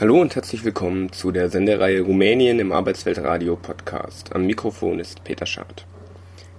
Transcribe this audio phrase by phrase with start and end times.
[0.00, 4.32] Hallo und herzlich willkommen zu der Sendereihe Rumänien im Arbeitsweltradio Podcast.
[4.32, 5.86] Am Mikrofon ist Peter Schad.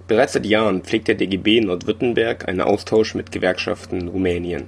[0.06, 4.64] Bereits seit Jahren pflegt der DGB Nordwürttemberg einen Austausch mit Gewerkschaften in Rumänien.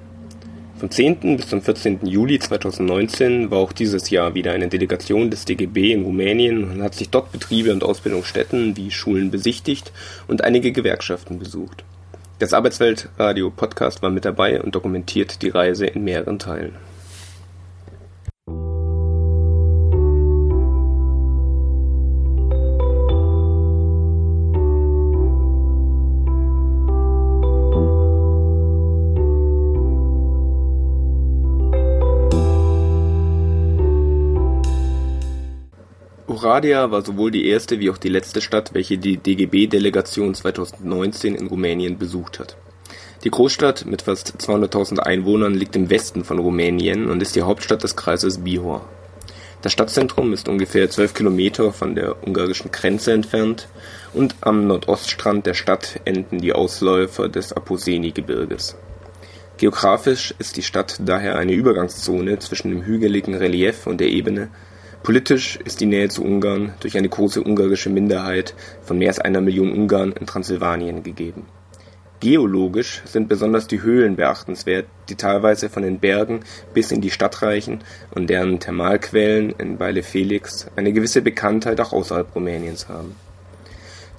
[0.78, 1.36] Vom 10.
[1.36, 2.06] bis zum 14.
[2.06, 6.94] Juli 2019 war auch dieses Jahr wieder eine Delegation des DGB in Rumänien und hat
[6.94, 9.92] sich dort Betriebe und Ausbildungsstätten wie Schulen besichtigt
[10.28, 11.84] und einige Gewerkschaften besucht.
[12.38, 16.72] Das Arbeitsweltradio Podcast war mit dabei und dokumentiert die Reise in mehreren Teilen.
[36.42, 41.46] Oradea war sowohl die erste wie auch die letzte Stadt, welche die DGB-Delegation 2019 in
[41.46, 42.56] Rumänien besucht hat.
[43.22, 47.84] Die Großstadt mit fast 200.000 Einwohnern liegt im Westen von Rumänien und ist die Hauptstadt
[47.84, 48.84] des Kreises Bihor.
[49.62, 53.68] Das Stadtzentrum ist ungefähr 12 Kilometer von der ungarischen Grenze entfernt
[54.12, 58.76] und am Nordoststrand der Stadt enden die Ausläufer des Aposeni-Gebirges.
[59.58, 64.48] Geografisch ist die Stadt daher eine Übergangszone zwischen dem hügeligen Relief und der Ebene
[65.02, 69.40] Politisch ist die Nähe zu Ungarn durch eine große ungarische Minderheit von mehr als einer
[69.40, 71.46] Million Ungarn in Transsilvanien gegeben.
[72.20, 77.42] Geologisch sind besonders die Höhlen beachtenswert, die teilweise von den Bergen bis in die Stadt
[77.42, 77.80] reichen
[78.14, 83.16] und deren Thermalquellen in Weile Felix eine gewisse Bekanntheit auch außerhalb Rumäniens haben.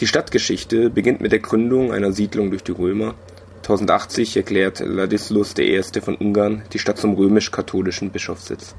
[0.02, 3.16] Die Stadtgeschichte beginnt mit der Gründung einer Siedlung durch die Römer.
[3.60, 5.82] 1080 erklärt Ladislaus I.
[6.02, 8.76] von Ungarn die Stadt zum römisch-katholischen Bischofssitz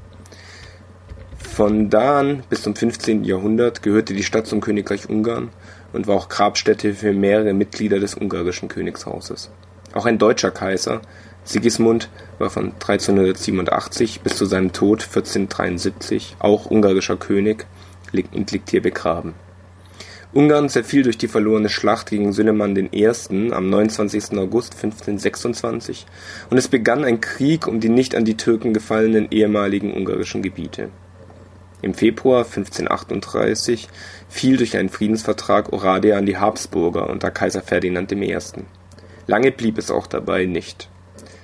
[1.55, 3.23] von da an bis zum 15.
[3.23, 5.51] Jahrhundert gehörte die Stadt zum Königreich Ungarn
[5.93, 9.51] und war auch Grabstätte für mehrere Mitglieder des ungarischen Königshauses.
[9.93, 10.99] Auch ein deutscher Kaiser,
[11.45, 17.65] Sigismund, war von 1387 bis zu seinem Tod 1473 auch ungarischer König
[18.11, 19.33] und liegt hier begraben.
[20.33, 23.07] Ungarn zerfiel durch die verlorene Schlacht gegen Süleyman I.
[23.07, 24.37] am 29.
[24.37, 26.05] August 1526
[26.49, 30.89] und es begann ein Krieg um die nicht an die Türken gefallenen ehemaligen ungarischen Gebiete
[31.85, 33.87] im Februar 1538
[34.27, 38.35] fiel durch einen Friedensvertrag Oradea an die Habsburger unter Kaiser Ferdinand I.
[39.27, 40.89] Lange blieb es auch dabei nicht.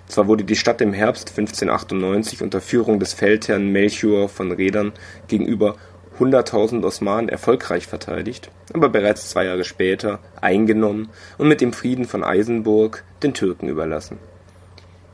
[0.08, 4.94] Zwar wurde die Stadt im Herbst 1598 unter Führung des Feldherrn Melchior von Redern
[5.28, 5.76] gegenüber
[6.20, 12.24] 100.000 Osmanen erfolgreich verteidigt, aber bereits zwei Jahre später eingenommen und mit dem Frieden von
[12.24, 14.18] Eisenburg den Türken überlassen.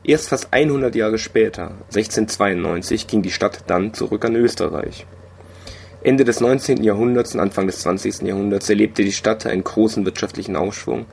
[0.04, 5.06] Erst fast 100 Jahre später, 1692, ging die Stadt dann zurück an Österreich
[6.02, 6.82] Ende des 19.
[6.84, 8.22] Jahrhunderts und Anfang des 20.
[8.22, 11.06] Jahrhunderts erlebte die Stadt einen großen wirtschaftlichen Aufschwung,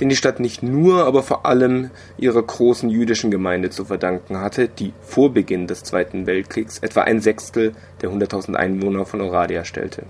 [0.00, 4.68] den die Stadt nicht nur, aber vor allem ihrer großen jüdischen Gemeinde zu verdanken hatte,
[4.68, 10.04] die vor Beginn des Zweiten Weltkriegs etwa ein Sechstel der 100.000 Einwohner von Oradea stellte.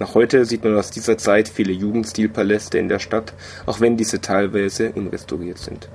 [0.00, 3.32] Noch heute sieht man aus dieser Zeit viele Jugendstilpaläste in der Stadt,
[3.66, 5.88] auch wenn diese teilweise unrestauriert sind.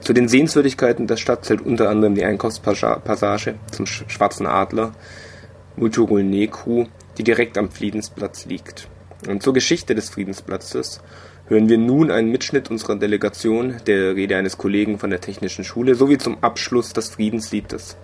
[0.00, 4.92] Zu den Sehenswürdigkeiten der Stadt zählt unter anderem die Einkaufspassage zum Schwarzen Adler,
[5.80, 8.88] Nekru, die direkt am Friedensplatz liegt.
[9.26, 11.00] Und zur Geschichte des Friedensplatzes
[11.48, 15.94] hören wir nun einen Mitschnitt unserer Delegation, der Rede eines Kollegen von der Technischen Schule,
[15.94, 17.96] sowie zum Abschluss das Friedensliedes,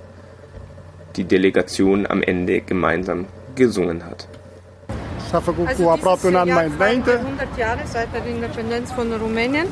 [1.17, 4.29] die Delegation am Ende gemeinsam gesungen hat.
[5.31, 7.11] Făcut also cu aproape un an mai înainte.
[7.11, 9.67] 100 Jahre seit der Independenz von Rumänien.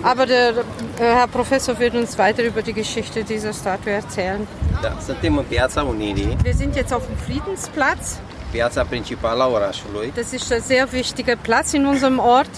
[0.00, 4.46] Aber der äh, Herr Professor wird uns weiter über die Geschichte dieser Statue erzählen.
[4.82, 6.36] Da, suntem în Piața Unirii.
[6.42, 8.18] Wir sind jetzt auf dem Friedensplatz.
[8.50, 10.12] piața principală a orașului.
[10.14, 12.50] Das ist ein sehr wichtiger Platz in unserem Ort.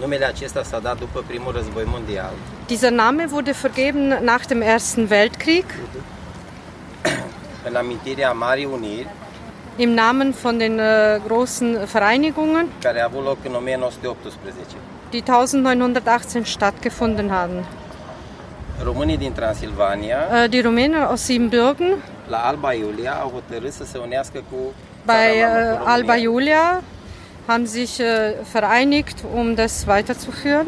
[0.00, 2.32] Numele acesta s-a dat după primul război mondial.
[2.66, 5.64] Dieser Name wurde vergeben nach dem Ersten Weltkrieg.
[7.68, 9.08] În amintirea Marii Uniri.
[9.76, 12.68] Im Namen von den uh, großen Vereinigungen.
[12.80, 14.76] Care a avut loc în 1918.
[15.10, 17.64] Die 1918 stattgefunden haben.
[18.82, 20.18] Românii din Transilvania.
[20.30, 21.96] Uh, die Rumänen aus Siebenbürgen.
[22.28, 24.56] la Alba Iulia au hotărât să se unească cu
[25.04, 26.82] Bei uh, Alba Iulia
[27.46, 28.06] haben sich uh,
[28.52, 30.66] vereinigt, um das weiterzuführen.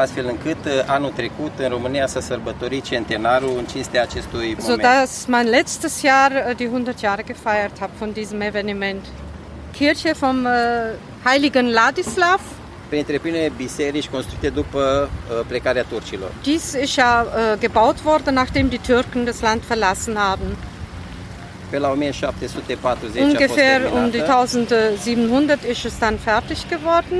[0.00, 4.82] Astfel încât uh, anul trecut în România să sărbători centenarul în cinstea acestui moment.
[4.82, 9.04] So dass man letztes Jahr uh, die 100 Jahre gefeiert hat von diesem Evenement.
[9.72, 10.50] Kirche vom uh,
[11.24, 12.40] Heiligen Ladislav
[12.90, 16.30] printre primele biserici construite după uh, plecarea turcilor.
[16.42, 20.56] Dies ist ja uh, gebaut worden, nachdem die Türken das Land verlassen haben.
[21.70, 27.18] Pe la 1740 Ungefähr um die 1700 ist es dann fertig geworden.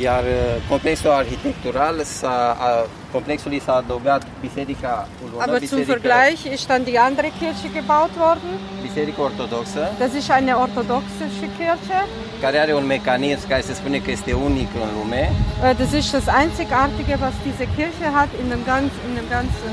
[0.00, 5.08] Iar uh, complexul arhitectural, s-a, a, complexului s-a adăugat biserica
[5.38, 8.50] Aber zum Vergleich ist dann die andere Kirche gebaut worden.
[8.82, 11.22] biserica ortodoxă, Das ist eine orthodoxe
[11.58, 11.98] Kirche.
[12.40, 16.10] care are un mecanism care se spune că este unic în lume, Äh, Das ist
[16.18, 19.72] das Einzigartige, was diese Kirche hat in den, ganz, in den ganzen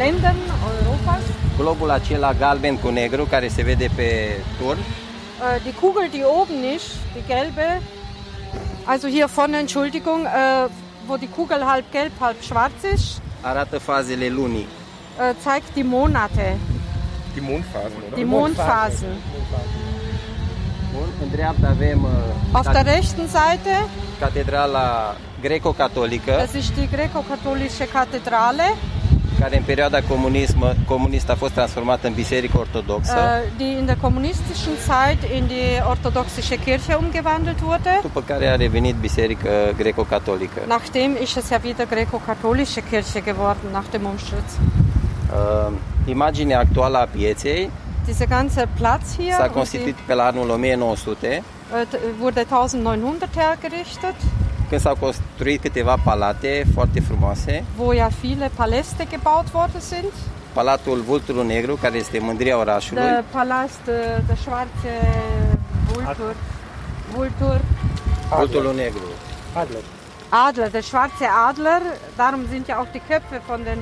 [0.00, 0.40] Ländern
[0.70, 1.22] Europas.
[1.60, 4.08] globul acela galben cu negru care se vede pe
[4.60, 7.66] turn, Äh, Die Kugel, die oben ist, die gelbe,
[8.92, 10.68] also hier vorne, Entschuldigung, äh,
[11.06, 14.66] wo die Kugel halb gelb, halb schwarz ist, arată fazele lunii.
[15.18, 16.56] äh, zeigt die Monate,
[17.34, 18.16] Die Mondphasen, oder?
[18.16, 19.12] die Mondphasen.
[20.92, 23.74] Bun, în dreapta avem uh, Auf der rechten Seite,
[24.20, 28.74] catedrala greco-catolică, das ist die grekokatholische Kathedrale,
[29.40, 33.12] care în perioada comunism, comunistă a fost transformată în biserică ortodoxă.
[33.16, 37.98] äh, die in der kommunistischen Zeit in die orthodoxische Kirche umgewandelt wurde.
[38.02, 40.60] după care a revenit biserică greco-catolică.
[40.68, 44.50] Nachdem ist es ja wieder grekokatholische Kirche geworden, nach dem Umsturz.
[45.32, 45.72] Uh,
[46.06, 47.70] imaginea actuală a pieței
[48.04, 51.40] Dieser ganze Platz hier s-a constituit die, pe la anul 1900, äh,
[51.90, 54.14] t- wurde 1900 hergerichtet,
[54.68, 57.64] când s-au construit câteva palate foarte frumoase.
[57.76, 60.12] wo ja viele Paläste gebaut worden sind.
[60.52, 64.94] Palatul Vulturul Negru, care este mândria orașului, Der Palast, äh, der schwarze
[65.92, 66.34] Vultur,
[67.14, 67.60] Vultur,
[68.36, 69.08] Vulturul Negru.
[69.54, 69.82] Adler.
[70.46, 71.82] Adler, der schwarze Adler.
[72.16, 73.78] Darum sind ja auch die Köpfe von den,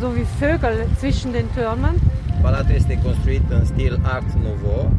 [0.00, 1.94] so wie Vögel zwischen den Türmen.
[2.42, 4.90] Palatul este construit în stil Art Nouveau,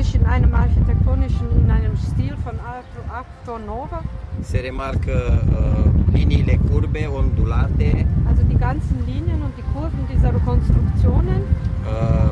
[0.00, 4.02] Ist in einem architektonischen, in einem Stil von Art- Art Nouveau.
[4.42, 5.16] se remarcă
[5.58, 11.40] uh, liniile curbe, ondulate, Also die ganzen Linien und die Kurven dieser Konstruktionen,
[11.92, 12.30] uh,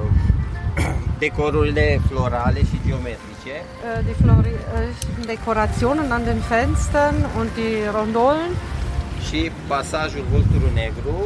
[1.23, 8.51] decorurile florale și geometrice, äh, die Flori äh, Dekorationen an den Fenstern und die Rondolen.
[9.27, 11.19] Și pasajul Vulturul Negru,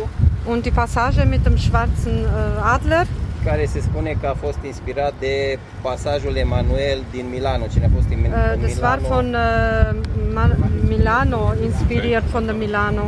[0.51, 3.07] und die Passage mit dem schwarzen äh, Adler.
[3.49, 7.65] Care se spune că a fost inspirat de pasajul Emanuel din Milano.
[7.73, 9.15] Cine a fost în, Äh, în das war Milano?
[9.15, 9.95] von äh,
[10.35, 10.45] Ma
[10.89, 13.05] Milano, inspiriert von der Milano,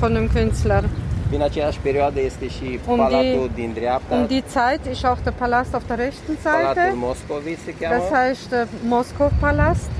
[0.00, 0.84] von dem Künstler.
[1.30, 5.20] Din aceeași perioadă este și Um palatul die- din dreapta, Um die Zeit ist auch
[5.22, 6.94] der Palast auf der rechten palatul Seite.
[7.08, 9.90] Moscovici se cheamă, Das heißt der Moskow-Palast.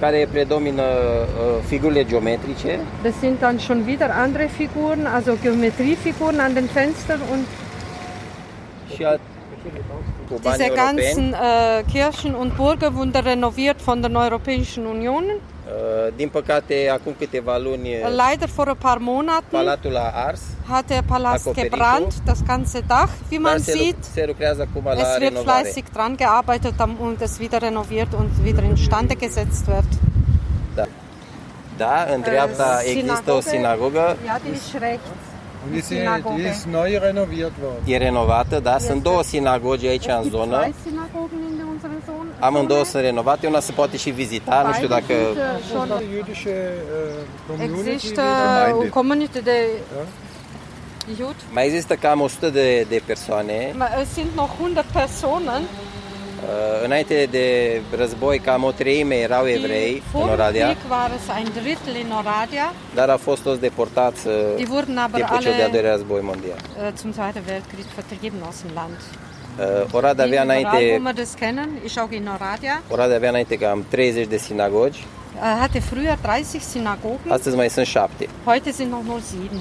[0.00, 2.72] care predomină uh, figurile geometrice
[3.02, 7.56] Das sind dann schon wieder andere Figuren, also Geometriefiguren an den Fenstern und și al,
[7.56, 7.58] cu
[8.60, 8.79] bani
[10.44, 15.24] diese ganzen äh, Kirchen und Burgen wurden renoviert von der Europäischen Union.
[15.24, 20.88] Uh, Din păcate, acum câteva luni, Leider vor ein paar Monaten palatul a ars, hat
[20.88, 24.04] der Palast gebrannt, das ganze Dach, wie man se, sieht.
[24.12, 25.44] se lucrează acum la Es wird renovare.
[25.44, 29.90] fleißig dran gearbeitet, damit es wieder renoviert und wieder instande gesetzt wird.
[30.74, 30.84] Da.
[31.76, 35.08] Da, în dreapta Uh, există o sinagogă, Ja, die ist rechts.
[35.64, 36.36] Und die, Synagoge.
[36.36, 37.94] die ist neu renoviert worden.
[37.94, 38.78] e renovată, da?
[38.78, 40.56] Sunt două sinagogi aici în zonă.
[40.56, 42.28] zwei Synagogen in unserer Zone.
[42.38, 45.14] Amândouă sunt renovate, una se poate și vizita, nu știu dacă
[47.56, 47.92] Die.
[47.92, 48.22] Există
[48.72, 49.66] o community de
[51.52, 53.74] mai există cam 100 de, de persoane.
[54.12, 55.89] Sind noch 100 Personen, Uh,
[56.84, 57.46] Înainte de
[57.96, 61.48] război, cam o treime erau evrei die în vor dem Oradea, Krieg war es ein
[61.62, 62.72] Drittel in Oradea.
[62.94, 66.20] dar au fost toți deportați uh, Die wurden aber după cel de-al alle doilea război
[66.22, 66.56] mondial.
[66.58, 68.98] äh, zum Zweiten Weltkrieg vertrieben aus dem Land.
[69.58, 72.82] Uh, Oradea avea Wie überall, wo înainte, wir das kennen, ist auch in Oradea.
[72.88, 75.04] Oradea avea înainte cam 30 de sinagogi,
[75.36, 78.28] Äh, hatte früher 30 Synagogen, astăzi mai sunt 7.
[78.44, 79.60] heute sind noch nur sieben.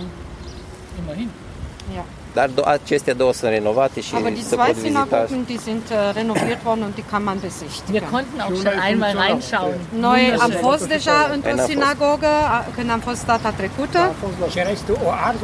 [1.00, 1.29] Immerhin.
[1.96, 2.05] Ja.
[2.33, 5.05] Dar do- acestea două sunt renovate și Aber die se zwei pot vizita.
[5.05, 8.03] Synagogen, die sind äh, renoviert worden und die kann man Wir besichtigen.
[8.12, 9.79] konnten auch schon einmal reinschauen.
[10.07, 12.31] Noi am fost deja într-o sinagogă
[12.75, 14.00] când am fost data trecută.
[14.50, 15.38] Și restul o ars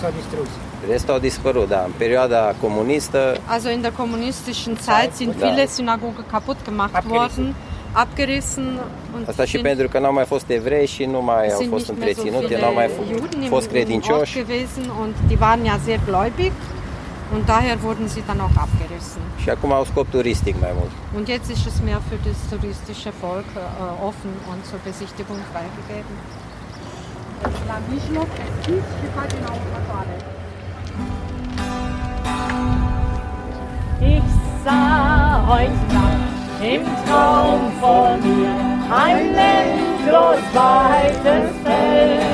[0.00, 0.48] s-a, distrus.
[0.90, 1.82] Restul au dispărut, da.
[1.86, 7.54] În perioada comunistă, Also in der kommunistischen Zeit sind viele Synagogen kaputt gemacht worden, abgerissen
[9.14, 12.14] und asta și pentru că n-au mai fost evrei și nu mai au fost mehr
[12.14, 12.22] so
[12.60, 12.90] n-au mai
[13.48, 16.52] fost credincioși gewesen und die waren ja sehr gläubig
[17.34, 19.22] und daher wurden sie dann auch abgerissen.
[19.42, 20.90] și acum au scop turistic mai mult.
[21.16, 26.14] Und jetzt ist es mehr für das touristische Volk äh, offen und zur Besichtigung freigegeben.
[34.00, 34.28] Ich
[34.64, 38.50] sah heute Nacht im Traum von mir
[38.94, 42.29] ein endlos weites Feld.